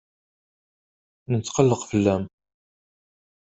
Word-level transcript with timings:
Netqelleq 1.31 1.81
fell-am. 1.89 2.23